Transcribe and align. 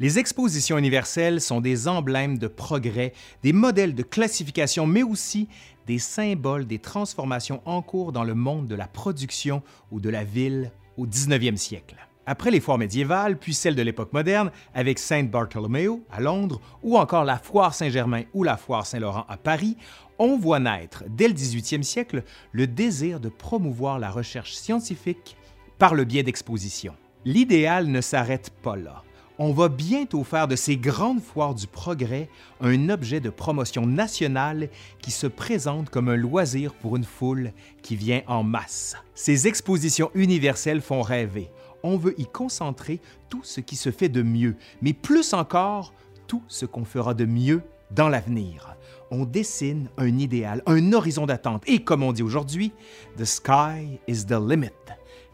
Les 0.00 0.18
expositions 0.18 0.76
universelles 0.76 1.40
sont 1.40 1.60
des 1.60 1.86
emblèmes 1.86 2.36
de 2.36 2.48
progrès, 2.48 3.12
des 3.44 3.52
modèles 3.52 3.94
de 3.94 4.02
classification, 4.02 4.88
mais 4.88 5.04
aussi 5.04 5.48
des 5.86 6.00
symboles 6.00 6.66
des 6.66 6.80
transformations 6.80 7.62
en 7.64 7.80
cours 7.80 8.10
dans 8.10 8.24
le 8.24 8.34
monde 8.34 8.66
de 8.66 8.74
la 8.74 8.88
production 8.88 9.62
ou 9.92 10.00
de 10.00 10.10
la 10.10 10.24
ville 10.24 10.72
au 10.96 11.06
19e 11.06 11.56
siècle. 11.56 11.94
Après 12.26 12.50
les 12.50 12.58
foires 12.58 12.78
médiévales, 12.78 13.38
puis 13.38 13.54
celles 13.54 13.76
de 13.76 13.82
l'époque 13.82 14.12
moderne, 14.12 14.50
avec 14.74 14.98
Saint 14.98 15.22
Bartholomew 15.22 16.02
à 16.10 16.20
Londres, 16.20 16.60
ou 16.82 16.98
encore 16.98 17.24
la 17.24 17.38
foire 17.38 17.72
Saint-Germain 17.72 18.24
ou 18.32 18.42
la 18.42 18.56
foire 18.56 18.86
Saint-Laurent 18.86 19.26
à 19.28 19.36
Paris, 19.36 19.76
on 20.18 20.36
voit 20.36 20.58
naître, 20.58 21.04
dès 21.08 21.28
le 21.28 21.34
18e 21.34 21.84
siècle, 21.84 22.24
le 22.50 22.66
désir 22.66 23.20
de 23.20 23.28
promouvoir 23.28 24.00
la 24.00 24.10
recherche 24.10 24.54
scientifique 24.54 25.36
par 25.78 25.94
le 25.94 26.02
biais 26.02 26.24
d'expositions. 26.24 26.96
L'idéal 27.24 27.86
ne 27.86 28.00
s'arrête 28.00 28.50
pas 28.60 28.74
là 28.74 29.04
on 29.38 29.52
va 29.52 29.68
bientôt 29.68 30.22
faire 30.22 30.46
de 30.46 30.56
ces 30.56 30.76
grandes 30.76 31.20
foires 31.20 31.54
du 31.54 31.66
progrès 31.66 32.28
un 32.60 32.88
objet 32.88 33.20
de 33.20 33.30
promotion 33.30 33.86
nationale 33.86 34.68
qui 35.00 35.10
se 35.10 35.26
présente 35.26 35.90
comme 35.90 36.08
un 36.08 36.16
loisir 36.16 36.72
pour 36.74 36.96
une 36.96 37.04
foule 37.04 37.52
qui 37.82 37.96
vient 37.96 38.22
en 38.26 38.44
masse. 38.44 38.96
Ces 39.14 39.48
expositions 39.48 40.10
universelles 40.14 40.80
font 40.80 41.02
rêver. 41.02 41.50
On 41.82 41.96
veut 41.96 42.18
y 42.18 42.26
concentrer 42.26 43.00
tout 43.28 43.42
ce 43.42 43.60
qui 43.60 43.76
se 43.76 43.90
fait 43.90 44.08
de 44.08 44.22
mieux, 44.22 44.56
mais 44.80 44.92
plus 44.92 45.34
encore, 45.34 45.92
tout 46.26 46.42
ce 46.48 46.64
qu'on 46.64 46.84
fera 46.84 47.12
de 47.12 47.26
mieux 47.26 47.62
dans 47.90 48.08
l'avenir. 48.08 48.76
On 49.10 49.24
dessine 49.24 49.88
un 49.98 50.18
idéal, 50.18 50.62
un 50.66 50.92
horizon 50.92 51.26
d'attente, 51.26 51.62
et 51.66 51.80
comme 51.80 52.02
on 52.02 52.12
dit 52.12 52.22
aujourd'hui, 52.22 52.72
The 53.18 53.24
sky 53.24 54.00
is 54.08 54.24
the 54.26 54.38
limit. 54.40 54.70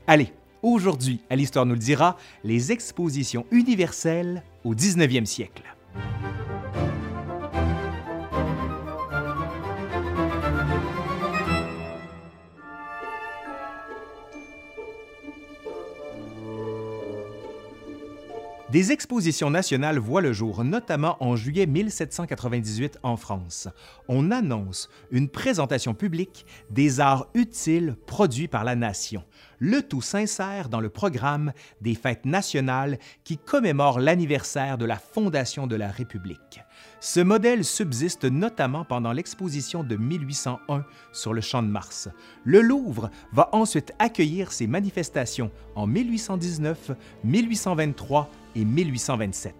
Allez, 0.07 0.33
Aujourd'hui, 0.63 1.21
à 1.31 1.37
l'Histoire 1.37 1.65
nous 1.65 1.73
le 1.73 1.81
dira, 1.81 2.19
les 2.45 2.71
expositions 2.71 3.47
universelles 3.51 4.43
au 4.65 4.75
19e 4.75 5.25
siècle. 5.25 5.63
Des 18.73 18.93
expositions 18.93 19.51
nationales 19.51 19.99
voient 19.99 20.21
le 20.21 20.33
jour, 20.33 20.63
notamment 20.63 21.17
en 21.19 21.35
juillet 21.35 21.67
1798 21.67 23.01
en 23.03 23.17
France. 23.17 23.67
On 24.07 24.31
annonce 24.31 24.89
une 25.11 25.29
présentation 25.29 25.93
publique 25.93 26.47
des 26.71 27.01
arts 27.01 27.27
utiles 27.35 27.97
produits 28.07 28.47
par 28.47 28.63
la 28.63 28.77
nation. 28.77 29.25
Le 29.59 29.83
tout 29.83 30.03
s'insère 30.03 30.69
dans 30.69 30.79
le 30.79 30.89
programme 30.89 31.53
des 31.81 31.97
fêtes 31.97 32.25
nationales 32.25 33.01
qui 33.25 33.39
commémorent 33.39 33.99
l'anniversaire 33.99 34.79
de 34.79 34.85
la 34.85 34.97
fondation 34.97 35.67
de 35.67 35.75
la 35.75 35.89
République. 35.89 36.61
Ce 37.01 37.21
modèle 37.21 37.65
subsiste 37.65 38.25
notamment 38.25 38.85
pendant 38.85 39.13
l'exposition 39.13 39.83
de 39.83 39.97
1801 39.97 40.85
sur 41.13 41.35
le 41.35 41.41
Champ 41.41 41.63
de 41.63 41.69
Mars. 41.69 42.09
Le 42.45 42.61
Louvre 42.61 43.11
va 43.33 43.49
ensuite 43.53 43.93
accueillir 43.99 44.53
ces 44.53 44.69
manifestations 44.69 45.51
en 45.75 45.89
1819, 45.89 46.93
1823 47.25 48.31
et 48.55 48.65
1827. 48.65 49.55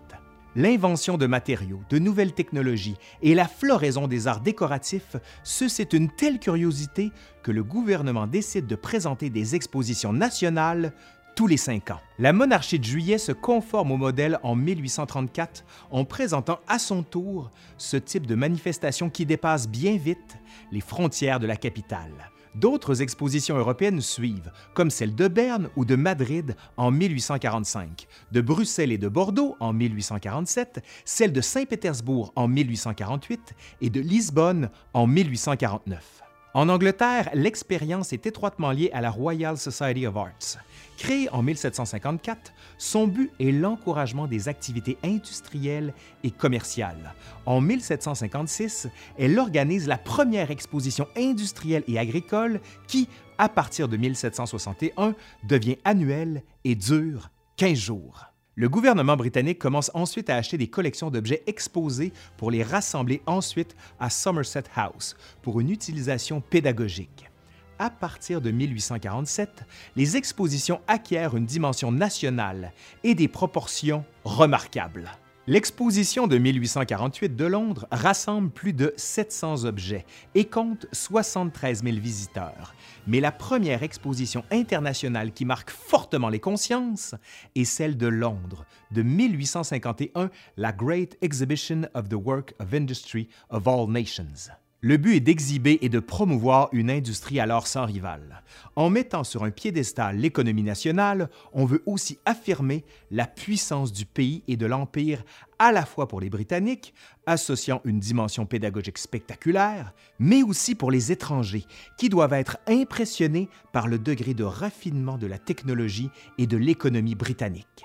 L'invention 0.57 1.17
de 1.17 1.27
matériaux, 1.27 1.81
de 1.91 2.01
nouvelles 2.01 2.33
technologies 2.33 2.97
et 3.23 3.35
la 3.35 3.47
floraison 3.47 4.09
des 4.09 4.27
arts 4.27 4.41
décoratifs 4.41 5.15
suscitent 5.45 5.93
une 5.93 6.11
telle 6.11 6.41
curiosité 6.41 7.13
que 7.45 7.53
le 7.53 7.63
gouvernement 7.63 8.27
décide 8.27 8.67
de 8.67 8.75
présenter 8.75 9.31
des 9.31 9.55
expositions 9.55 10.13
nationales 10.13 10.93
tous 11.37 11.47
les 11.47 11.57
cinq 11.57 11.93
ans. 11.93 12.01
La 12.19 12.33
monarchie 12.33 12.81
de 12.81 12.85
juillet 12.85 13.19
se 13.19 13.31
conforme 13.31 13.93
au 13.93 13.97
modèle 13.97 14.41
en 14.43 14.57
1834 14.57 15.65
en 15.93 16.05
présentant 16.05 16.59
à 16.67 16.81
son 16.81 17.05
tour 17.05 17.51
ce 17.79 17.97
type 17.97 18.27
de 18.27 18.35
manifestation 18.35 19.09
qui 19.09 19.27
dépasse 19.27 19.69
bien 19.69 19.97
vite 19.97 20.37
les 20.73 20.81
frontières 20.81 21.39
de 21.39 21.47
la 21.47 21.57
capitale. 21.57 22.31
D'autres 22.55 23.03
expositions 23.03 23.57
européennes 23.57 24.01
suivent, 24.01 24.51
comme 24.75 24.91
celle 24.91 25.15
de 25.15 25.29
Berne 25.29 25.71
ou 25.77 25.85
de 25.85 25.97
Madrid 25.97 26.57
en 26.77 26.91
1845, 26.91 28.07
de 28.33 28.41
Bruxelles 28.41 28.93
et 28.93 28.99
de 28.99 29.09
Bordeaux 29.09 29.57
en 29.61 29.73
1847, 29.73 30.83
celle 31.05 31.33
de 31.33 31.41
Saint-Pétersbourg 31.41 32.33
en 32.37 32.49
1848 32.49 33.55
et 33.81 33.91
de 33.91 34.01
Lisbonne 34.01 34.71
en 34.95 35.07
1849. 35.07 36.30
En 36.53 36.69
Angleterre, 36.69 37.31
l'expérience 37.33 38.13
est 38.13 38.27
étroitement 38.27 38.73
liée 38.73 38.91
à 38.93 39.01
la 39.01 39.11
Royal 39.11 39.57
Society 39.57 40.05
of 40.05 40.17
Arts. 40.17 40.59
Créée 40.97 41.29
en 41.31 41.45
1754, 41.45 42.53
son 42.77 43.07
but 43.07 43.31
est 43.39 43.53
l'encouragement 43.53 44.27
des 44.27 44.49
activités 44.49 44.99
industrielles 45.05 45.95
et 46.25 46.33
commerciales. 46.33 47.15
En 47.47 47.61
1756, 47.61 48.89
elle 49.17 49.39
organise 49.39 49.87
la 49.87 49.97
première 49.97 50.51
exposition 50.51 51.07
industrielle 51.17 51.85
et 51.87 52.01
agricole 52.01 52.61
qui, 52.89 53.09
à 53.39 53.49
partir 53.49 53.87
de 53.87 53.97
1761, 53.97 55.15
devient 55.45 55.79
annuelle 55.85 56.43
et 56.65 56.75
dure 56.75 57.31
15 57.59 57.79
jours. 57.79 58.30
Le 58.61 58.69
gouvernement 58.69 59.17
britannique 59.17 59.59
commence 59.59 59.91
ensuite 59.95 60.29
à 60.29 60.37
acheter 60.37 60.59
des 60.59 60.67
collections 60.67 61.11
d'objets 61.11 61.43
exposés 61.47 62.13
pour 62.37 62.51
les 62.51 62.63
rassembler 62.63 63.23
ensuite 63.25 63.75
à 63.99 64.11
Somerset 64.11 64.65
House 64.77 65.17
pour 65.41 65.61
une 65.61 65.71
utilisation 65.71 66.43
pédagogique 66.43 67.31
à 67.79 67.89
partir 67.89 68.43
de 68.43 68.51
1847, 68.51 69.65
les 69.97 70.19
expositions 70.19 70.83
acquièrent 70.87 71.35
une 71.35 71.47
dimension 71.47 71.91
nationale 71.91 72.73
et 73.03 73.15
des 73.15 73.27
proportions 73.27 74.05
remarquables. 74.23 75.11
L'exposition 75.47 76.27
de 76.27 76.37
1848 76.37 77.35
de 77.35 77.45
Londres 77.47 77.87
rassemble 77.91 78.51
plus 78.51 78.75
de 78.75 78.93
700 78.99 79.65
objets 79.65 80.05
et 80.35 80.45
compte 80.45 80.87
73 80.93 81.83
000 81.83 81.97
visiteurs. 81.97 82.75
Mais 83.07 83.21
la 83.21 83.33
première 83.33 83.83
exposition 83.83 84.45
internationale 84.51 85.33
qui 85.33 85.47
marque 85.47 85.71
fortement 85.71 86.29
les 86.29 86.41
consciences 86.41 87.15
est 87.55 87.65
celle 87.65 87.97
de 87.97 88.07
Londres 88.07 88.67
de 88.91 89.03
1851, 89.03 90.31
la 90.59 90.73
Great 90.73 91.17
Exhibition 91.23 91.83
of 91.95 92.11
the 92.11 92.19
Work 92.23 92.53
of 92.61 92.75
Industry 92.75 93.29
of 93.49 93.67
All 93.67 93.89
Nations. 93.89 94.51
Le 94.83 94.97
but 94.97 95.17
est 95.17 95.21
d'exhiber 95.21 95.79
et 95.83 95.91
de 95.91 96.01
promouvoir 96.01 96.71
une 96.73 96.91
industrie 96.91 97.39
alors 97.39 97.67
sans 97.67 97.85
rival. 97.85 98.43
En 98.77 98.89
mettant 98.89 99.25
sur 99.25 99.45
un 99.45 99.51
piédestal 99.51 100.17
l'économie 100.17 100.63
nationale, 100.63 101.29
on 101.53 101.67
veut 101.67 101.83
aussi 101.85 102.19
affirmer 102.25 102.87
la 103.11 103.27
puissance 103.27 103.93
du 103.93 104.07
pays 104.07 104.43
et 104.49 104.57
de 104.57 104.65
l'Empire 104.65 105.23
à 105.59 105.71
la 105.71 105.85
fois 105.85 106.09
pour 106.09 106.19
les 106.19 106.31
Britanniques, 106.31 106.95
associant 107.27 107.83
une 107.85 108.01
dimension 108.01 108.47
pédagogique 108.47 108.97
spectaculaire, 108.97 109.93
mais 110.19 110.43
aussi 110.43 110.75
pour 110.75 110.91
les 110.91 111.13
étrangers, 111.13 111.67
qui 111.99 112.09
doivent 112.09 112.33
être 112.33 112.57
impressionnés 112.67 113.51
par 113.75 113.87
le 113.87 113.99
degré 113.99 114.33
de 114.33 114.45
raffinement 114.45 115.19
de 115.19 115.27
la 115.27 115.39
technologie 115.39 116.09
et 116.39 116.47
de 116.47 116.57
l'économie 116.57 117.17
britannique. 117.17 117.85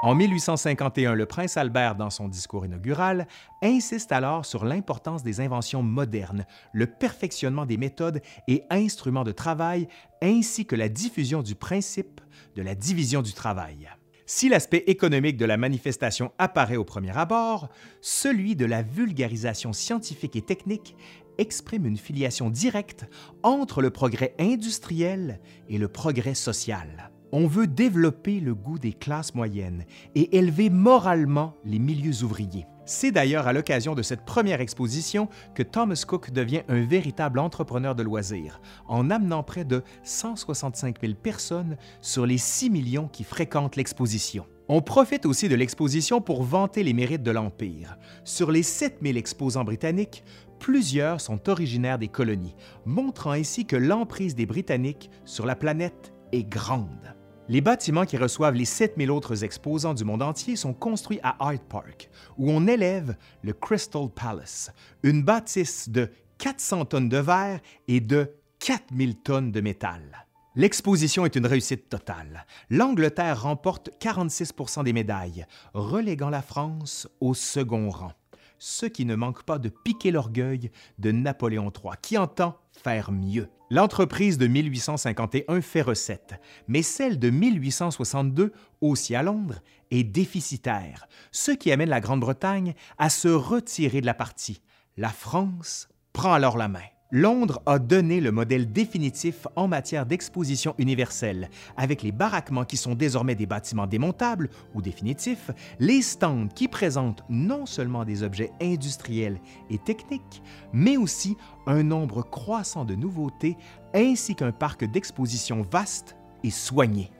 En 0.00 0.14
1851, 0.14 1.14
le 1.14 1.26
prince 1.26 1.56
Albert, 1.56 1.96
dans 1.96 2.10
son 2.10 2.28
discours 2.28 2.64
inaugural, 2.64 3.26
insiste 3.62 4.12
alors 4.12 4.46
sur 4.46 4.64
l'importance 4.64 5.24
des 5.24 5.40
inventions 5.40 5.82
modernes, 5.82 6.46
le 6.72 6.86
perfectionnement 6.86 7.66
des 7.66 7.78
méthodes 7.78 8.22
et 8.46 8.62
instruments 8.70 9.24
de 9.24 9.32
travail, 9.32 9.88
ainsi 10.22 10.66
que 10.66 10.76
la 10.76 10.88
diffusion 10.88 11.42
du 11.42 11.56
principe 11.56 12.20
de 12.54 12.62
la 12.62 12.76
division 12.76 13.22
du 13.22 13.32
travail. 13.32 13.88
Si 14.24 14.48
l'aspect 14.48 14.84
économique 14.86 15.36
de 15.36 15.46
la 15.46 15.56
manifestation 15.56 16.30
apparaît 16.38 16.76
au 16.76 16.84
premier 16.84 17.16
abord, 17.18 17.68
celui 18.00 18.54
de 18.54 18.66
la 18.66 18.82
vulgarisation 18.82 19.72
scientifique 19.72 20.36
et 20.36 20.42
technique 20.42 20.94
exprime 21.38 21.86
une 21.86 21.96
filiation 21.96 22.50
directe 22.50 23.06
entre 23.42 23.82
le 23.82 23.90
progrès 23.90 24.36
industriel 24.38 25.40
et 25.68 25.78
le 25.78 25.88
progrès 25.88 26.34
social. 26.34 27.10
On 27.30 27.46
veut 27.46 27.66
développer 27.66 28.40
le 28.40 28.54
goût 28.54 28.78
des 28.78 28.94
classes 28.94 29.34
moyennes 29.34 29.84
et 30.14 30.38
élever 30.38 30.70
moralement 30.70 31.54
les 31.64 31.78
milieux 31.78 32.22
ouvriers. 32.22 32.66
C'est 32.86 33.12
d'ailleurs 33.12 33.46
à 33.46 33.52
l'occasion 33.52 33.94
de 33.94 34.00
cette 34.00 34.24
première 34.24 34.62
exposition 34.62 35.28
que 35.54 35.62
Thomas 35.62 36.02
Cook 36.06 36.30
devient 36.30 36.62
un 36.68 36.80
véritable 36.80 37.38
entrepreneur 37.38 37.94
de 37.94 38.02
loisirs, 38.02 38.62
en 38.86 39.10
amenant 39.10 39.42
près 39.42 39.66
de 39.66 39.82
165 40.04 41.02
000 41.02 41.12
personnes 41.22 41.76
sur 42.00 42.24
les 42.24 42.38
6 42.38 42.70
millions 42.70 43.08
qui 43.08 43.24
fréquentent 43.24 43.76
l'exposition. 43.76 44.46
On 44.70 44.80
profite 44.80 45.26
aussi 45.26 45.50
de 45.50 45.54
l'exposition 45.54 46.22
pour 46.22 46.42
vanter 46.42 46.82
les 46.82 46.94
mérites 46.94 47.22
de 47.22 47.30
l'Empire. 47.30 47.98
Sur 48.24 48.50
les 48.50 48.62
7000 48.62 49.18
exposants 49.18 49.64
britanniques, 49.64 50.24
plusieurs 50.58 51.20
sont 51.20 51.50
originaires 51.50 51.98
des 51.98 52.08
colonies, 52.08 52.56
montrant 52.86 53.32
ainsi 53.32 53.66
que 53.66 53.76
l'emprise 53.76 54.34
des 54.34 54.46
Britanniques 54.46 55.10
sur 55.26 55.44
la 55.44 55.56
planète 55.56 56.14
est 56.32 56.44
grande. 56.44 57.17
Les 57.50 57.62
bâtiments 57.62 58.04
qui 58.04 58.18
reçoivent 58.18 58.56
les 58.56 58.66
7000 58.66 59.10
autres 59.10 59.42
exposants 59.42 59.94
du 59.94 60.04
monde 60.04 60.22
entier 60.22 60.54
sont 60.54 60.74
construits 60.74 61.18
à 61.22 61.36
Hyde 61.40 61.62
Park, 61.62 62.10
où 62.36 62.50
on 62.50 62.66
élève 62.66 63.16
le 63.42 63.54
Crystal 63.54 64.10
Palace, 64.14 64.70
une 65.02 65.22
bâtisse 65.22 65.88
de 65.88 66.10
400 66.36 66.84
tonnes 66.84 67.08
de 67.08 67.16
verre 67.16 67.60
et 67.88 68.00
de 68.00 68.30
4000 68.58 69.16
tonnes 69.16 69.50
de 69.50 69.62
métal. 69.62 70.26
L'exposition 70.56 71.24
est 71.24 71.36
une 71.36 71.46
réussite 71.46 71.88
totale. 71.88 72.44
L'Angleterre 72.68 73.42
remporte 73.42 73.88
46% 73.98 74.84
des 74.84 74.92
médailles, 74.92 75.46
reléguant 75.72 76.30
la 76.30 76.42
France 76.42 77.08
au 77.20 77.32
second 77.32 77.88
rang. 77.88 78.12
Ce 78.58 78.86
qui 78.86 79.04
ne 79.04 79.14
manque 79.14 79.44
pas 79.44 79.58
de 79.58 79.68
piquer 79.68 80.10
l'orgueil 80.10 80.70
de 80.98 81.12
Napoléon 81.12 81.72
III, 81.72 81.92
qui 82.02 82.18
entend 82.18 82.58
faire 82.72 83.12
mieux. 83.12 83.48
L'entreprise 83.70 84.38
de 84.38 84.46
1851 84.46 85.60
fait 85.60 85.82
recette, 85.82 86.40
mais 86.68 86.82
celle 86.82 87.18
de 87.18 87.30
1862, 87.30 88.52
aussi 88.80 89.14
à 89.14 89.22
Londres, 89.22 89.60
est 89.90 90.04
déficitaire, 90.04 91.06
ce 91.32 91.50
qui 91.50 91.70
amène 91.70 91.90
la 91.90 92.00
Grande-Bretagne 92.00 92.74
à 92.96 93.10
se 93.10 93.28
retirer 93.28 94.00
de 94.00 94.06
la 94.06 94.14
partie. 94.14 94.62
La 94.96 95.10
France 95.10 95.88
prend 96.12 96.32
alors 96.32 96.56
la 96.56 96.68
main. 96.68 96.80
Londres 97.10 97.62
a 97.64 97.78
donné 97.78 98.20
le 98.20 98.30
modèle 98.30 98.70
définitif 98.70 99.46
en 99.56 99.66
matière 99.66 100.04
d'exposition 100.04 100.74
universelle, 100.76 101.48
avec 101.74 102.02
les 102.02 102.12
baraquements 102.12 102.66
qui 102.66 102.76
sont 102.76 102.94
désormais 102.94 103.34
des 103.34 103.46
bâtiments 103.46 103.86
démontables 103.86 104.50
ou 104.74 104.82
définitifs, 104.82 105.50
les 105.78 106.02
stands 106.02 106.48
qui 106.48 106.68
présentent 106.68 107.24
non 107.30 107.64
seulement 107.64 108.04
des 108.04 108.22
objets 108.22 108.52
industriels 108.60 109.40
et 109.70 109.78
techniques, 109.78 110.42
mais 110.74 110.98
aussi 110.98 111.38
un 111.66 111.82
nombre 111.82 112.22
croissant 112.22 112.84
de 112.84 112.94
nouveautés, 112.94 113.56
ainsi 113.94 114.34
qu'un 114.34 114.52
parc 114.52 114.84
d'exposition 114.84 115.62
vaste 115.62 116.14
et 116.44 116.50
soigné. 116.50 117.10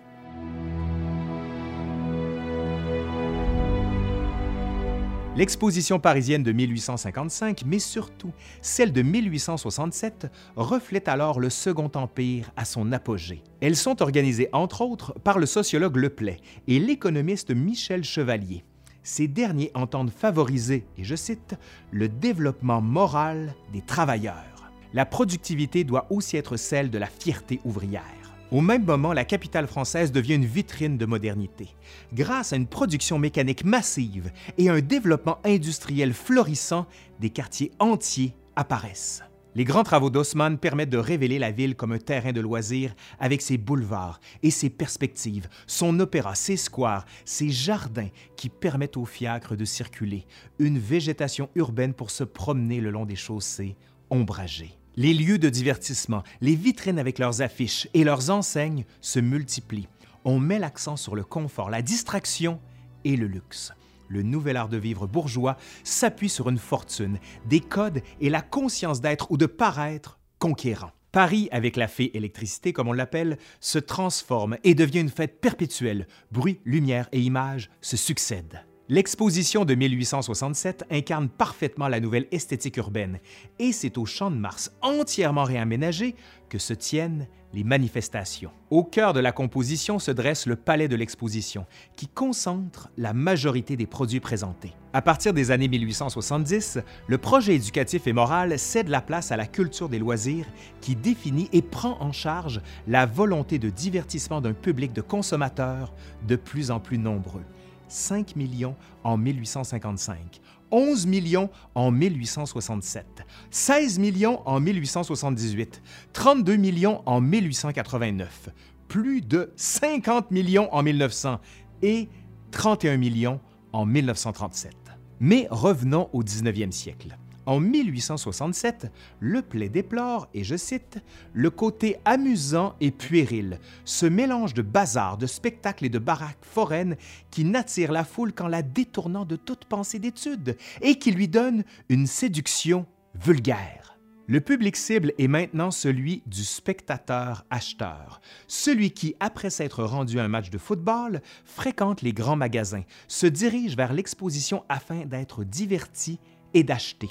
L'exposition 5.38 6.00
parisienne 6.00 6.42
de 6.42 6.50
1855, 6.50 7.62
mais 7.64 7.78
surtout 7.78 8.32
celle 8.60 8.92
de 8.92 9.02
1867, 9.02 10.26
reflète 10.56 11.06
alors 11.06 11.38
le 11.38 11.48
Second 11.48 11.92
Empire 11.94 12.50
à 12.56 12.64
son 12.64 12.90
apogée. 12.90 13.44
Elles 13.60 13.76
sont 13.76 14.02
organisées 14.02 14.48
entre 14.52 14.80
autres 14.80 15.14
par 15.22 15.38
le 15.38 15.46
sociologue 15.46 15.94
Leplay 15.94 16.38
et 16.66 16.80
l'économiste 16.80 17.52
Michel 17.52 18.02
Chevalier. 18.02 18.64
Ces 19.04 19.28
derniers 19.28 19.70
entendent 19.74 20.10
favoriser, 20.10 20.84
et 20.96 21.04
je 21.04 21.14
cite, 21.14 21.54
le 21.92 22.08
développement 22.08 22.80
moral 22.80 23.54
des 23.72 23.82
travailleurs. 23.82 24.72
La 24.92 25.06
productivité 25.06 25.84
doit 25.84 26.08
aussi 26.10 26.36
être 26.36 26.56
celle 26.56 26.90
de 26.90 26.98
la 26.98 27.06
fierté 27.06 27.60
ouvrière. 27.64 28.17
Au 28.50 28.62
même 28.62 28.84
moment, 28.84 29.12
la 29.12 29.26
capitale 29.26 29.66
française 29.66 30.10
devient 30.10 30.36
une 30.36 30.46
vitrine 30.46 30.96
de 30.96 31.04
modernité. 31.04 31.68
Grâce 32.14 32.54
à 32.54 32.56
une 32.56 32.66
production 32.66 33.18
mécanique 33.18 33.62
massive 33.62 34.30
et 34.56 34.70
un 34.70 34.80
développement 34.80 35.38
industriel 35.44 36.14
florissant, 36.14 36.86
des 37.20 37.28
quartiers 37.28 37.72
entiers 37.78 38.34
apparaissent. 38.56 39.22
Les 39.54 39.64
grands 39.64 39.82
travaux 39.82 40.08
d'Haussmann 40.08 40.56
permettent 40.56 40.88
de 40.88 40.96
révéler 40.96 41.38
la 41.38 41.50
ville 41.50 41.74
comme 41.74 41.92
un 41.92 41.98
terrain 41.98 42.32
de 42.32 42.40
loisirs 42.40 42.94
avec 43.18 43.42
ses 43.42 43.58
boulevards 43.58 44.20
et 44.42 44.50
ses 44.50 44.70
perspectives, 44.70 45.48
son 45.66 46.00
opéra, 46.00 46.34
ses 46.34 46.56
squares, 46.56 47.04
ses 47.26 47.50
jardins 47.50 48.08
qui 48.36 48.48
permettent 48.48 48.96
aux 48.96 49.04
fiacres 49.04 49.56
de 49.56 49.64
circuler, 49.66 50.26
une 50.58 50.78
végétation 50.78 51.50
urbaine 51.54 51.92
pour 51.92 52.10
se 52.10 52.24
promener 52.24 52.80
le 52.80 52.90
long 52.90 53.04
des 53.04 53.16
chaussées 53.16 53.76
ombragées. 54.10 54.77
Les 55.00 55.14
lieux 55.14 55.38
de 55.38 55.48
divertissement, 55.48 56.24
les 56.40 56.56
vitrines 56.56 56.98
avec 56.98 57.20
leurs 57.20 57.40
affiches 57.40 57.86
et 57.94 58.02
leurs 58.02 58.30
enseignes 58.30 58.84
se 59.00 59.20
multiplient. 59.20 59.86
On 60.24 60.40
met 60.40 60.58
l'accent 60.58 60.96
sur 60.96 61.14
le 61.14 61.22
confort, 61.22 61.70
la 61.70 61.82
distraction 61.82 62.58
et 63.04 63.14
le 63.14 63.28
luxe. 63.28 63.72
Le 64.08 64.24
nouvel 64.24 64.56
art 64.56 64.68
de 64.68 64.76
vivre 64.76 65.06
bourgeois 65.06 65.56
s'appuie 65.84 66.28
sur 66.28 66.48
une 66.48 66.58
fortune, 66.58 67.20
des 67.46 67.60
codes 67.60 68.02
et 68.20 68.28
la 68.28 68.42
conscience 68.42 69.00
d'être 69.00 69.30
ou 69.30 69.36
de 69.36 69.46
paraître 69.46 70.18
conquérant. 70.40 70.90
Paris, 71.12 71.48
avec 71.52 71.76
la 71.76 71.86
fée 71.86 72.16
électricité 72.16 72.72
comme 72.72 72.88
on 72.88 72.92
l'appelle, 72.92 73.38
se 73.60 73.78
transforme 73.78 74.56
et 74.64 74.74
devient 74.74 74.98
une 74.98 75.10
fête 75.10 75.40
perpétuelle. 75.40 76.08
Bruit, 76.32 76.58
lumière 76.64 77.08
et 77.12 77.20
images 77.20 77.70
se 77.82 77.96
succèdent. 77.96 78.64
L'exposition 78.90 79.66
de 79.66 79.74
1867 79.74 80.86
incarne 80.90 81.28
parfaitement 81.28 81.88
la 81.88 82.00
nouvelle 82.00 82.26
esthétique 82.32 82.78
urbaine 82.78 83.18
et 83.58 83.72
c'est 83.72 83.98
au 83.98 84.06
Champ 84.06 84.30
de 84.30 84.36
Mars 84.36 84.72
entièrement 84.80 85.44
réaménagé 85.44 86.14
que 86.48 86.56
se 86.56 86.72
tiennent 86.72 87.26
les 87.52 87.64
manifestations. 87.64 88.50
Au 88.70 88.84
cœur 88.84 89.12
de 89.12 89.20
la 89.20 89.30
composition 89.30 89.98
se 89.98 90.10
dresse 90.10 90.46
le 90.46 90.56
palais 90.56 90.88
de 90.88 90.96
l'exposition, 90.96 91.66
qui 91.96 92.08
concentre 92.08 92.88
la 92.96 93.12
majorité 93.12 93.76
des 93.76 93.86
produits 93.86 94.20
présentés. 94.20 94.72
À 94.94 95.02
partir 95.02 95.34
des 95.34 95.50
années 95.50 95.68
1870, 95.68 96.78
le 97.08 97.18
projet 97.18 97.56
éducatif 97.56 98.06
et 98.06 98.14
moral 98.14 98.58
cède 98.58 98.88
la 98.88 99.02
place 99.02 99.32
à 99.32 99.36
la 99.36 99.46
culture 99.46 99.90
des 99.90 99.98
loisirs 99.98 100.46
qui 100.80 100.96
définit 100.96 101.50
et 101.52 101.60
prend 101.60 101.98
en 102.00 102.12
charge 102.12 102.62
la 102.86 103.04
volonté 103.04 103.58
de 103.58 103.68
divertissement 103.68 104.40
d'un 104.40 104.54
public 104.54 104.94
de 104.94 105.02
consommateurs 105.02 105.92
de 106.26 106.36
plus 106.36 106.70
en 106.70 106.80
plus 106.80 106.96
nombreux. 106.96 107.44
5 107.88 108.36
millions 108.36 108.76
en 109.04 109.16
1855, 109.16 110.40
11 110.70 111.06
millions 111.06 111.50
en 111.74 111.90
1867, 111.90 113.06
16 113.50 113.98
millions 113.98 114.42
en 114.46 114.60
1878, 114.60 115.82
32 116.12 116.56
millions 116.56 117.02
en 117.06 117.20
1889, 117.20 118.50
plus 118.88 119.20
de 119.20 119.52
50 119.56 120.30
millions 120.30 120.68
en 120.72 120.82
1900 120.82 121.40
et 121.82 122.08
31 122.50 122.96
millions 122.96 123.40
en 123.72 123.86
1937. 123.86 124.74
Mais 125.20 125.46
revenons 125.50 126.08
au 126.12 126.22
19e 126.22 126.72
siècle. 126.72 127.18
En 127.48 127.60
1867, 127.60 128.92
Le 129.20 129.40
Play 129.40 129.70
déplore, 129.70 130.28
et 130.34 130.44
je 130.44 130.54
cite, 130.54 130.98
le 131.32 131.48
côté 131.48 131.96
amusant 132.04 132.74
et 132.82 132.90
puéril, 132.90 133.58
ce 133.86 134.04
mélange 134.04 134.52
de 134.52 134.60
bazar, 134.60 135.16
de 135.16 135.26
spectacles 135.26 135.86
et 135.86 135.88
de 135.88 135.98
baraques 135.98 136.44
foraines 136.44 136.96
qui 137.30 137.44
n'attire 137.44 137.90
la 137.90 138.04
foule 138.04 138.34
qu'en 138.34 138.48
la 138.48 138.60
détournant 138.60 139.24
de 139.24 139.36
toute 139.36 139.64
pensée 139.64 139.98
d'étude 139.98 140.58
et 140.82 140.98
qui 140.98 141.10
lui 141.10 141.26
donne 141.26 141.64
une 141.88 142.06
séduction 142.06 142.84
vulgaire. 143.14 143.98
Le 144.26 144.42
public 144.42 144.76
cible 144.76 145.14
est 145.16 145.26
maintenant 145.26 145.70
celui 145.70 146.22
du 146.26 146.44
spectateur-acheteur, 146.44 148.20
celui 148.46 148.90
qui, 148.90 149.16
après 149.20 149.48
s'être 149.48 149.84
rendu 149.84 150.20
à 150.20 150.24
un 150.24 150.28
match 150.28 150.50
de 150.50 150.58
football, 150.58 151.22
fréquente 151.46 152.02
les 152.02 152.12
grands 152.12 152.36
magasins, 152.36 152.84
se 153.06 153.26
dirige 153.26 153.74
vers 153.74 153.94
l'exposition 153.94 154.64
afin 154.68 155.06
d'être 155.06 155.44
diverti 155.44 156.20
et 156.52 156.62
d'acheter. 156.62 157.08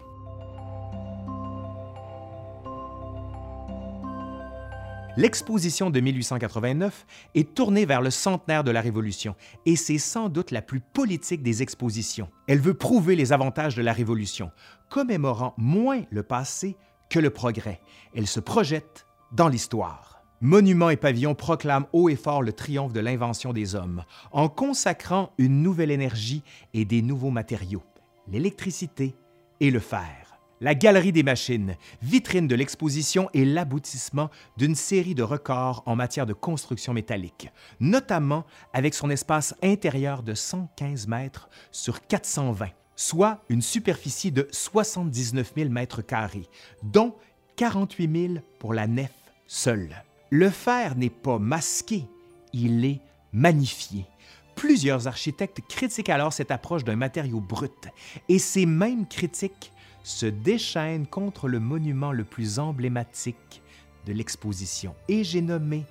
L'exposition 5.17 5.89
de 5.89 5.99
1889 5.99 7.07
est 7.33 7.55
tournée 7.55 7.87
vers 7.87 8.03
le 8.03 8.11
centenaire 8.11 8.63
de 8.63 8.69
la 8.69 8.81
Révolution 8.81 9.35
et 9.65 9.75
c'est 9.75 9.97
sans 9.97 10.29
doute 10.29 10.51
la 10.51 10.61
plus 10.61 10.79
politique 10.79 11.41
des 11.41 11.63
expositions. 11.63 12.29
Elle 12.47 12.59
veut 12.59 12.75
prouver 12.75 13.15
les 13.15 13.33
avantages 13.33 13.73
de 13.73 13.81
la 13.81 13.93
Révolution, 13.93 14.51
commémorant 14.89 15.55
moins 15.57 16.03
le 16.11 16.21
passé 16.21 16.77
que 17.09 17.17
le 17.17 17.31
progrès. 17.31 17.81
Elle 18.13 18.27
se 18.27 18.39
projette 18.39 19.07
dans 19.31 19.47
l'histoire. 19.47 20.21
Monuments 20.39 20.91
et 20.91 20.97
pavillons 20.97 21.33
proclament 21.33 21.87
haut 21.93 22.09
et 22.09 22.15
fort 22.15 22.43
le 22.43 22.53
triomphe 22.53 22.93
de 22.93 22.99
l'invention 22.99 23.53
des 23.53 23.73
hommes, 23.73 24.03
en 24.31 24.49
consacrant 24.49 25.31
une 25.39 25.63
nouvelle 25.63 25.89
énergie 25.89 26.43
et 26.75 26.85
des 26.85 27.01
nouveaux 27.01 27.31
matériaux, 27.31 27.83
l'électricité 28.27 29.15
et 29.61 29.71
le 29.71 29.79
fer. 29.79 30.26
La 30.59 30.73
Galerie 30.73 31.11
des 31.11 31.21
machines, 31.21 31.75
vitrine 32.01 32.47
de 32.47 32.55
l'exposition, 32.55 33.29
est 33.35 33.45
l'aboutissement 33.45 34.31
d'une 34.57 34.73
série 34.73 35.13
de 35.13 35.21
records 35.21 35.83
en 35.85 35.95
matière 35.95 36.25
de 36.25 36.33
construction 36.33 36.93
métallique, 36.93 37.49
notamment 37.79 38.43
avec 38.73 38.95
son 38.95 39.11
espace 39.11 39.53
intérieur 39.61 40.23
de 40.23 40.33
115 40.33 41.07
mètres 41.07 41.47
sur 41.71 42.07
420, 42.07 42.69
soit 42.95 43.43
une 43.49 43.61
superficie 43.61 44.31
de 44.31 44.47
79 44.51 45.53
000 45.55 45.69
mètres 45.69 46.01
carrés, 46.01 46.47
dont 46.81 47.13
48 47.57 48.29
000 48.29 48.33
pour 48.57 48.73
la 48.73 48.87
nef 48.87 49.11
seule. 49.45 50.03
Le 50.31 50.49
fer 50.49 50.95
n'est 50.95 51.11
pas 51.11 51.37
masqué, 51.37 52.05
il 52.51 52.83
est 52.83 53.01
magnifié. 53.31 54.07
Plusieurs 54.55 55.05
architectes 55.05 55.61
critiquent 55.69 56.09
alors 56.09 56.33
cette 56.33 56.49
approche 56.49 56.83
d'un 56.83 56.95
matériau 56.95 57.41
brut, 57.41 57.89
et 58.27 58.39
ces 58.39 58.65
mêmes 58.65 59.07
critiques 59.07 59.71
se 60.07 60.25
déchaîne 60.25 61.05
contre 61.05 61.49
le 61.49 61.59
monument 61.59 62.11
le 62.11 62.23
plus 62.23 62.59
emblématique 62.59 63.61
de 64.05 64.13
l'exposition, 64.13 64.95
et 65.09 65.23
j'ai 65.23 65.41
nommé 65.41 65.83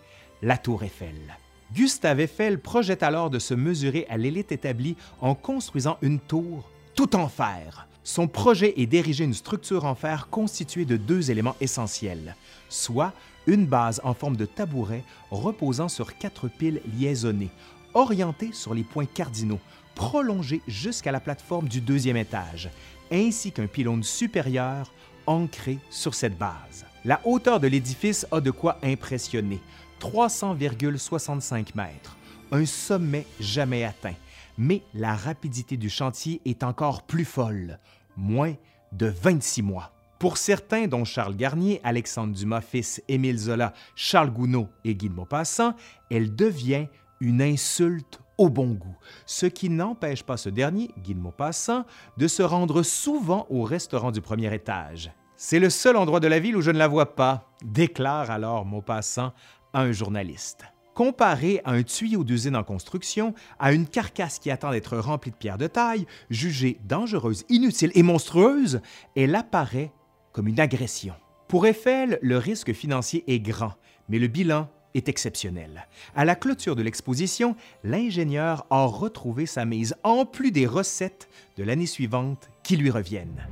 la 0.42 0.56
Tour 0.56 0.84
Eiffel. 0.84 1.36
Gustave 1.74 2.20
Eiffel 2.20 2.58
projette 2.58 3.02
alors 3.02 3.28
de 3.28 3.38
se 3.38 3.52
mesurer 3.52 4.06
à 4.08 4.16
l'élite 4.16 4.52
établie 4.52 4.96
en 5.20 5.34
construisant 5.34 5.98
une 6.00 6.18
tour 6.18 6.70
tout 6.94 7.14
en 7.14 7.28
fer. 7.28 7.88
Son 8.04 8.26
projet 8.26 8.80
est 8.80 8.86
d'ériger 8.86 9.24
une 9.24 9.34
structure 9.34 9.84
en 9.84 9.94
fer 9.94 10.28
constituée 10.30 10.86
de 10.86 10.96
deux 10.96 11.30
éléments 11.30 11.56
essentiels, 11.60 12.36
soit 12.70 13.12
une 13.46 13.66
base 13.66 14.00
en 14.02 14.14
forme 14.14 14.36
de 14.36 14.46
tabouret 14.46 15.04
reposant 15.30 15.88
sur 15.88 16.16
quatre 16.16 16.48
piles 16.48 16.80
liaisonnées, 16.98 17.50
orientées 17.92 18.52
sur 18.52 18.72
les 18.72 18.84
points 18.84 19.06
cardinaux, 19.06 19.60
prolongées 19.96 20.62
jusqu'à 20.68 21.10
la 21.10 21.18
plateforme 21.18 21.66
du 21.66 21.80
deuxième 21.80 22.16
étage, 22.16 22.70
ainsi 23.10 23.50
qu'un 23.50 23.66
pylône 23.66 24.04
supérieur 24.04 24.92
ancré 25.26 25.78
sur 25.90 26.14
cette 26.14 26.38
base. 26.38 26.86
La 27.04 27.20
hauteur 27.24 27.58
de 27.58 27.66
l'édifice 27.66 28.26
a 28.30 28.40
de 28.40 28.52
quoi 28.52 28.78
impressionner. 28.84 29.60
300,65 30.00 31.74
mètres, 31.74 32.16
un 32.52 32.66
sommet 32.66 33.26
jamais 33.40 33.82
atteint. 33.82 34.14
Mais 34.58 34.82
la 34.94 35.14
rapidité 35.14 35.76
du 35.76 35.90
chantier 35.90 36.40
est 36.44 36.62
encore 36.62 37.02
plus 37.02 37.24
folle, 37.24 37.78
moins 38.16 38.54
de 38.92 39.06
26 39.06 39.62
mois. 39.62 39.92
Pour 40.18 40.38
certains, 40.38 40.86
dont 40.86 41.04
Charles 41.04 41.36
Garnier, 41.36 41.80
Alexandre 41.84 42.34
Dumas 42.34 42.62
fils, 42.62 43.02
Émile 43.08 43.38
Zola, 43.38 43.74
Charles 43.94 44.30
Gounod 44.30 44.68
et 44.84 44.94
Guy 44.94 45.08
de 45.08 45.14
Maupassant, 45.14 45.74
elle 46.10 46.34
devient 46.34 46.86
une 47.20 47.42
insulte 47.42 48.20
au 48.38 48.48
bon 48.48 48.72
goût, 48.72 48.96
ce 49.24 49.46
qui 49.46 49.70
n'empêche 49.70 50.22
pas 50.22 50.36
ce 50.36 50.48
dernier, 50.48 50.90
Guy 50.98 51.14
de 51.14 51.20
Maupassant, 51.20 51.84
de 52.16 52.28
se 52.28 52.42
rendre 52.42 52.82
souvent 52.82 53.46
au 53.50 53.62
restaurant 53.62 54.10
du 54.10 54.20
premier 54.20 54.54
étage. 54.54 55.10
C'est 55.36 55.58
le 55.58 55.70
seul 55.70 55.96
endroit 55.96 56.20
de 56.20 56.28
la 56.28 56.38
ville 56.38 56.56
où 56.56 56.62
je 56.62 56.70
ne 56.70 56.78
la 56.78 56.88
vois 56.88 57.14
pas, 57.14 57.50
déclare 57.64 58.30
alors 58.30 58.64
Maupassant 58.64 59.32
à 59.72 59.82
un 59.82 59.92
journaliste. 59.92 60.64
Comparé 60.94 61.60
à 61.64 61.72
un 61.72 61.82
tuyau 61.82 62.24
d'usine 62.24 62.56
en 62.56 62.64
construction, 62.64 63.34
à 63.58 63.72
une 63.74 63.86
carcasse 63.86 64.38
qui 64.38 64.50
attend 64.50 64.70
d'être 64.70 64.96
remplie 64.96 65.30
de 65.30 65.36
pierres 65.36 65.58
de 65.58 65.66
taille, 65.66 66.06
jugée 66.30 66.80
dangereuse, 66.84 67.44
inutile 67.50 67.92
et 67.94 68.02
monstrueuse, 68.02 68.80
elle 69.14 69.34
apparaît 69.34 69.92
comme 70.32 70.48
une 70.48 70.60
agression. 70.60 71.14
Pour 71.48 71.66
Eiffel, 71.66 72.18
le 72.22 72.38
risque 72.38 72.72
financier 72.72 73.24
est 73.26 73.40
grand, 73.40 73.74
mais 74.08 74.18
le 74.18 74.26
bilan 74.26 74.68
est 74.96 75.08
exceptionnel. 75.08 75.86
À 76.14 76.24
la 76.24 76.34
clôture 76.34 76.76
de 76.76 76.82
l'exposition, 76.82 77.56
l'ingénieur 77.84 78.66
a 78.70 78.84
retrouvé 78.84 79.46
sa 79.46 79.64
mise, 79.64 79.94
en 80.02 80.24
plus 80.24 80.50
des 80.50 80.66
recettes 80.66 81.28
de 81.56 81.64
l'année 81.64 81.86
suivante 81.86 82.48
qui 82.62 82.76
lui 82.76 82.90
reviennent. 82.90 83.46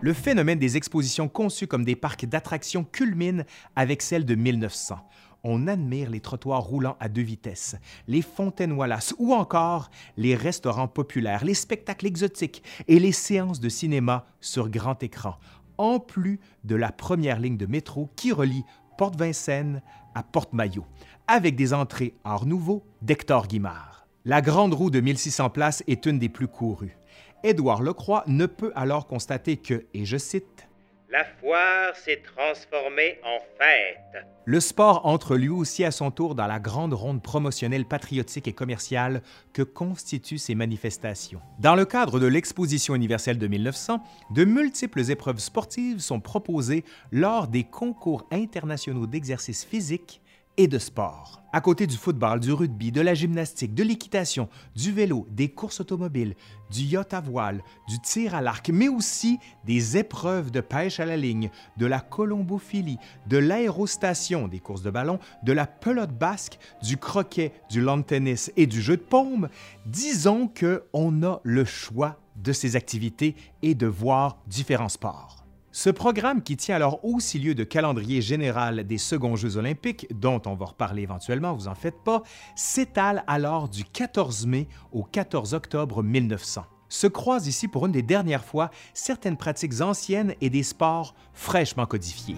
Le 0.00 0.12
phénomène 0.12 0.60
des 0.60 0.76
expositions 0.76 1.28
conçues 1.28 1.66
comme 1.66 1.84
des 1.84 1.96
parcs 1.96 2.24
d'attractions 2.24 2.84
culmine 2.84 3.44
avec 3.74 4.00
celle 4.00 4.24
de 4.24 4.36
1900. 4.36 4.96
On 5.42 5.66
admire 5.66 6.10
les 6.10 6.20
trottoirs 6.20 6.62
roulants 6.62 6.96
à 7.00 7.08
deux 7.08 7.22
vitesses, 7.22 7.76
les 8.06 8.22
fontaines 8.22 8.72
Wallace 8.72 9.14
ou 9.18 9.34
encore 9.34 9.90
les 10.16 10.34
restaurants 10.36 10.88
populaires, 10.88 11.44
les 11.44 11.54
spectacles 11.54 12.06
exotiques 12.06 12.62
et 12.86 12.98
les 12.98 13.12
séances 13.12 13.60
de 13.60 13.68
cinéma 13.68 14.26
sur 14.40 14.68
grand 14.68 15.02
écran, 15.02 15.36
en 15.78 16.00
plus 16.00 16.40
de 16.64 16.76
la 16.76 16.92
première 16.92 17.40
ligne 17.40 17.56
de 17.56 17.66
métro 17.66 18.10
qui 18.16 18.32
relie 18.32 18.64
Porte-Vincennes 18.98 19.80
à 20.14 20.22
Porte-Maillot, 20.22 20.84
avec 21.26 21.56
des 21.56 21.72
entrées 21.72 22.14
Art 22.24 22.46
Nouveau 22.46 22.84
d'Hector 23.00 23.46
Guimard. 23.46 24.06
La 24.24 24.42
grande 24.42 24.74
roue 24.74 24.90
de 24.90 25.00
1600 25.00 25.50
places 25.50 25.82
est 25.86 26.04
une 26.04 26.18
des 26.18 26.28
plus 26.28 26.48
courues. 26.48 26.98
Édouard 27.44 27.82
Lecroix 27.82 28.24
ne 28.26 28.46
peut 28.46 28.72
alors 28.74 29.06
constater 29.06 29.56
que, 29.56 29.86
et 29.94 30.04
je 30.04 30.16
cite, 30.16 30.67
La 31.10 31.24
foire 31.24 31.96
s'est 31.96 32.20
transformée 32.22 33.18
en 33.24 33.38
fête. 33.56 34.26
Le 34.44 34.60
sport 34.60 35.06
entre 35.06 35.36
lui 35.36 35.48
aussi 35.48 35.82
à 35.82 35.90
son 35.90 36.10
tour 36.10 36.34
dans 36.34 36.46
la 36.46 36.60
grande 36.60 36.92
ronde 36.92 37.22
promotionnelle 37.22 37.86
patriotique 37.86 38.46
et 38.46 38.52
commerciale 38.52 39.22
que 39.54 39.62
constituent 39.62 40.36
ces 40.36 40.54
manifestations. 40.54 41.40
Dans 41.60 41.74
le 41.74 41.86
cadre 41.86 42.20
de 42.20 42.26
l'Exposition 42.26 42.94
universelle 42.94 43.38
de 43.38 43.46
1900, 43.46 44.02
de 44.34 44.44
multiples 44.44 45.10
épreuves 45.10 45.38
sportives 45.38 46.00
sont 46.00 46.20
proposées 46.20 46.84
lors 47.10 47.48
des 47.48 47.64
concours 47.64 48.28
internationaux 48.30 49.06
d'exercice 49.06 49.64
physique 49.64 50.20
et 50.58 50.68
de 50.68 50.78
sport. 50.78 51.40
À 51.50 51.62
côté 51.62 51.86
du 51.86 51.96
football, 51.96 52.40
du 52.40 52.52
rugby, 52.52 52.92
de 52.92 53.00
la 53.00 53.14
gymnastique, 53.14 53.72
de 53.72 53.82
l'équitation, 53.82 54.50
du 54.76 54.92
vélo, 54.92 55.26
des 55.30 55.48
courses 55.48 55.80
automobiles, 55.80 56.34
du 56.70 56.82
yacht 56.82 57.14
à 57.14 57.22
voile, 57.22 57.62
du 57.88 57.98
tir 58.00 58.34
à 58.34 58.42
l'arc, 58.42 58.68
mais 58.68 58.88
aussi 58.88 59.38
des 59.64 59.96
épreuves 59.96 60.50
de 60.50 60.60
pêche 60.60 61.00
à 61.00 61.06
la 61.06 61.16
ligne, 61.16 61.50
de 61.78 61.86
la 61.86 62.00
colombophilie, 62.00 62.98
de 63.28 63.38
l'aérostation, 63.38 64.46
des 64.46 64.58
courses 64.58 64.82
de 64.82 64.90
ballon, 64.90 65.20
de 65.42 65.52
la 65.52 65.66
pelote 65.66 66.12
basque, 66.12 66.58
du 66.82 66.98
croquet, 66.98 67.52
du 67.70 67.80
lawn 67.80 68.04
tennis 68.04 68.52
et 68.58 68.66
du 68.66 68.82
jeu 68.82 68.98
de 68.98 69.02
paume, 69.02 69.48
disons 69.86 70.48
que 70.48 70.84
on 70.92 71.22
a 71.22 71.40
le 71.44 71.64
choix 71.64 72.20
de 72.36 72.52
ces 72.52 72.76
activités 72.76 73.34
et 73.62 73.74
de 73.74 73.86
voir 73.86 74.38
différents 74.46 74.90
sports. 74.90 75.47
Ce 75.70 75.90
programme, 75.90 76.42
qui 76.42 76.56
tient 76.56 76.76
alors 76.76 77.04
aussi 77.04 77.38
lieu 77.38 77.54
de 77.54 77.62
calendrier 77.62 78.22
général 78.22 78.86
des 78.86 78.98
seconds 78.98 79.36
Jeux 79.36 79.58
olympiques, 79.58 80.06
dont 80.12 80.40
on 80.46 80.54
va 80.54 80.66
reparler 80.66 81.02
éventuellement, 81.02 81.52
vous 81.52 81.68
en 81.68 81.74
faites 81.74 82.02
pas, 82.02 82.22
s'étale 82.56 83.22
alors 83.26 83.68
du 83.68 83.84
14 83.84 84.46
mai 84.46 84.66
au 84.92 85.02
14 85.02 85.52
octobre 85.54 86.02
1900. 86.02 86.64
Se 86.88 87.06
croisent 87.06 87.48
ici 87.48 87.68
pour 87.68 87.84
une 87.84 87.92
des 87.92 88.02
dernières 88.02 88.44
fois 88.44 88.70
certaines 88.94 89.36
pratiques 89.36 89.80
anciennes 89.82 90.34
et 90.40 90.48
des 90.48 90.62
sports 90.62 91.14
fraîchement 91.34 91.84
codifiés. 91.84 92.36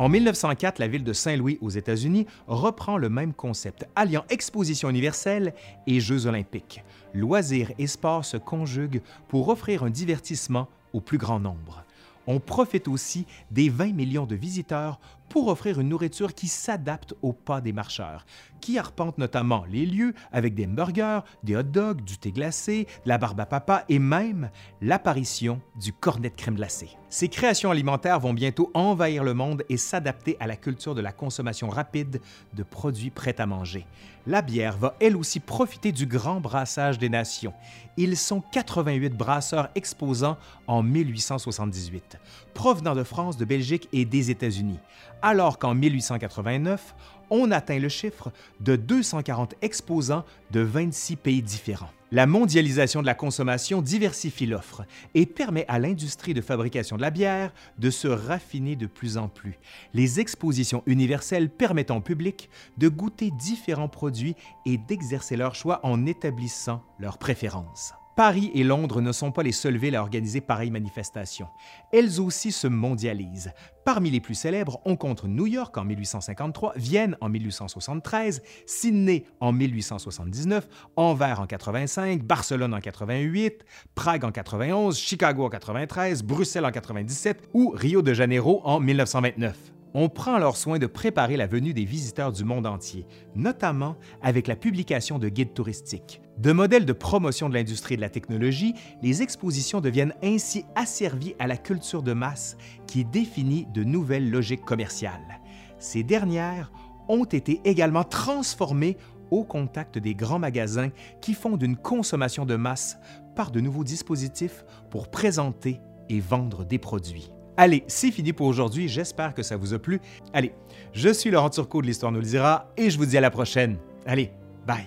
En 0.00 0.08
1904, 0.08 0.78
la 0.78 0.88
ville 0.88 1.04
de 1.04 1.12
Saint-Louis 1.12 1.58
aux 1.60 1.68
États-Unis 1.68 2.26
reprend 2.46 2.96
le 2.96 3.10
même 3.10 3.34
concept, 3.34 3.86
alliant 3.94 4.24
exposition 4.30 4.88
universelle 4.88 5.52
et 5.86 6.00
Jeux 6.00 6.24
olympiques. 6.24 6.82
Loisirs 7.12 7.70
et 7.78 7.86
sports 7.86 8.24
se 8.24 8.38
conjuguent 8.38 9.02
pour 9.28 9.50
offrir 9.50 9.82
un 9.84 9.90
divertissement 9.90 10.68
au 10.94 11.02
plus 11.02 11.18
grand 11.18 11.38
nombre 11.38 11.84
on 12.30 12.38
profite 12.38 12.86
aussi 12.86 13.26
des 13.50 13.68
20 13.68 13.92
millions 13.92 14.26
de 14.26 14.36
visiteurs 14.36 15.00
pour 15.30 15.48
offrir 15.48 15.80
une 15.80 15.88
nourriture 15.88 16.34
qui 16.34 16.48
s'adapte 16.48 17.14
au 17.22 17.32
pas 17.32 17.62
des 17.62 17.72
marcheurs, 17.72 18.26
qui 18.60 18.78
arpentent 18.78 19.16
notamment 19.16 19.64
les 19.70 19.86
lieux 19.86 20.12
avec 20.32 20.54
des 20.54 20.66
burgers, 20.66 21.20
des 21.44 21.56
hot 21.56 21.62
dogs, 21.62 22.02
du 22.02 22.18
thé 22.18 22.32
glacé, 22.32 22.86
de 23.04 23.08
la 23.08 23.16
barbe 23.16 23.40
à 23.40 23.46
papa 23.46 23.84
et 23.88 23.98
même 23.98 24.50
l'apparition 24.82 25.60
du 25.80 25.92
cornet 25.92 26.30
de 26.30 26.34
crème 26.34 26.56
glacée. 26.56 26.90
Ces 27.08 27.28
créations 27.28 27.70
alimentaires 27.70 28.20
vont 28.20 28.34
bientôt 28.34 28.70
envahir 28.74 29.24
le 29.24 29.34
monde 29.34 29.64
et 29.68 29.76
s'adapter 29.76 30.36
à 30.40 30.46
la 30.46 30.56
culture 30.56 30.94
de 30.94 31.00
la 31.00 31.12
consommation 31.12 31.68
rapide 31.68 32.20
de 32.54 32.62
produits 32.62 33.10
prêts 33.10 33.40
à 33.40 33.46
manger. 33.46 33.86
La 34.26 34.42
bière 34.42 34.76
va 34.76 34.94
elle 35.00 35.16
aussi 35.16 35.40
profiter 35.40 35.92
du 35.92 36.06
grand 36.06 36.40
brassage 36.40 36.98
des 36.98 37.08
nations. 37.08 37.54
Ils 37.96 38.16
sont 38.16 38.42
88 38.52 39.16
brasseurs 39.16 39.70
exposants 39.74 40.36
en 40.66 40.82
1878, 40.82 42.18
provenant 42.52 42.94
de 42.94 43.02
France, 43.02 43.36
de 43.38 43.44
Belgique 43.44 43.88
et 43.92 44.04
des 44.04 44.30
États-Unis, 44.30 44.78
alors 45.22 45.58
qu'en 45.58 45.74
1889, 45.74 46.94
on 47.30 47.50
atteint 47.50 47.78
le 47.78 47.88
chiffre 47.88 48.32
de 48.60 48.76
240 48.76 49.54
exposants 49.62 50.24
de 50.50 50.60
26 50.60 51.16
pays 51.16 51.42
différents. 51.42 51.90
La 52.12 52.26
mondialisation 52.26 53.02
de 53.02 53.06
la 53.06 53.14
consommation 53.14 53.82
diversifie 53.82 54.46
l'offre 54.46 54.82
et 55.14 55.26
permet 55.26 55.64
à 55.68 55.78
l'industrie 55.78 56.34
de 56.34 56.40
fabrication 56.40 56.96
de 56.96 57.02
la 57.02 57.10
bière 57.10 57.52
de 57.78 57.88
se 57.88 58.08
raffiner 58.08 58.74
de 58.74 58.86
plus 58.86 59.16
en 59.16 59.28
plus. 59.28 59.60
Les 59.94 60.18
expositions 60.18 60.82
universelles 60.86 61.50
permettent 61.50 61.92
au 61.92 62.00
public 62.00 62.50
de 62.78 62.88
goûter 62.88 63.30
différents 63.30 63.88
produits 63.88 64.34
et 64.66 64.76
d'exercer 64.76 65.36
leur 65.36 65.54
choix 65.54 65.78
en 65.84 66.04
établissant 66.04 66.82
leurs 66.98 67.18
préférences. 67.18 67.94
Paris 68.20 68.50
et 68.52 68.64
Londres 68.64 69.00
ne 69.00 69.12
sont 69.12 69.32
pas 69.32 69.42
les 69.42 69.50
seules 69.50 69.78
villes 69.78 69.96
à 69.96 70.02
organiser 70.02 70.42
pareilles 70.42 70.70
manifestations. 70.70 71.48
Elles 71.90 72.20
aussi 72.20 72.52
se 72.52 72.66
mondialisent. 72.66 73.50
Parmi 73.86 74.10
les 74.10 74.20
plus 74.20 74.34
célèbres, 74.34 74.78
on 74.84 74.94
compte 74.96 75.24
New 75.24 75.46
York 75.46 75.74
en 75.78 75.86
1853, 75.86 76.74
Vienne 76.76 77.16
en 77.22 77.30
1873, 77.30 78.42
Sydney 78.66 79.24
en 79.40 79.52
1879, 79.52 80.68
Anvers 80.96 81.40
en 81.40 81.46
85, 81.46 82.22
Barcelone 82.22 82.74
en 82.74 82.80
88, 82.80 83.64
Prague 83.94 84.26
en 84.26 84.32
91, 84.32 84.98
Chicago 84.98 85.46
en 85.46 85.48
93, 85.48 86.22
Bruxelles 86.22 86.66
en 86.66 86.72
97 86.72 87.48
ou 87.54 87.70
Rio 87.74 88.02
de 88.02 88.12
Janeiro 88.12 88.60
en 88.64 88.80
1929 88.80 89.69
on 89.94 90.08
prend 90.08 90.34
alors 90.34 90.56
soin 90.56 90.78
de 90.78 90.86
préparer 90.86 91.36
la 91.36 91.46
venue 91.46 91.74
des 91.74 91.84
visiteurs 91.84 92.32
du 92.32 92.44
monde 92.44 92.66
entier, 92.66 93.06
notamment 93.34 93.96
avec 94.22 94.46
la 94.46 94.56
publication 94.56 95.18
de 95.18 95.28
guides 95.28 95.54
touristiques. 95.54 96.20
De 96.38 96.52
modèles 96.52 96.86
de 96.86 96.92
promotion 96.92 97.48
de 97.48 97.54
l'industrie 97.54 97.96
de 97.96 98.00
la 98.00 98.08
technologie, 98.08 98.74
les 99.02 99.22
expositions 99.22 99.80
deviennent 99.80 100.14
ainsi 100.22 100.64
asservies 100.74 101.34
à 101.38 101.46
la 101.46 101.56
culture 101.56 102.02
de 102.02 102.12
masse 102.12 102.56
qui 102.86 103.04
définit 103.04 103.66
de 103.74 103.84
nouvelles 103.84 104.30
logiques 104.30 104.64
commerciales. 104.64 105.40
Ces 105.78 106.02
dernières 106.02 106.72
ont 107.08 107.24
été 107.24 107.60
également 107.64 108.04
transformées 108.04 108.96
au 109.30 109.44
contact 109.44 109.98
des 109.98 110.14
grands 110.14 110.38
magasins 110.38 110.90
qui 111.20 111.34
font 111.34 111.56
d'une 111.56 111.76
consommation 111.76 112.46
de 112.46 112.56
masse 112.56 112.98
par 113.34 113.50
de 113.50 113.60
nouveaux 113.60 113.84
dispositifs 113.84 114.64
pour 114.90 115.10
présenter 115.10 115.80
et 116.08 116.20
vendre 116.20 116.64
des 116.64 116.78
produits. 116.78 117.30
Allez, 117.60 117.84
c'est 117.88 118.10
fini 118.10 118.32
pour 118.32 118.46
aujourd'hui. 118.46 118.88
J'espère 118.88 119.34
que 119.34 119.42
ça 119.42 119.54
vous 119.54 119.74
a 119.74 119.78
plu. 119.78 120.00
Allez, 120.32 120.54
je 120.94 121.10
suis 121.10 121.30
Laurent 121.30 121.50
Turcot 121.50 121.82
de 121.82 121.86
l'Histoire 121.86 122.10
nous 122.10 122.20
le 122.20 122.24
dira 122.24 122.72
et 122.78 122.88
je 122.88 122.96
vous 122.96 123.04
dis 123.04 123.18
à 123.18 123.20
la 123.20 123.30
prochaine. 123.30 123.76
Allez, 124.06 124.30
bye. 124.66 124.86